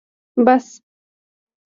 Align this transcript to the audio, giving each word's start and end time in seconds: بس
بس 0.45 0.67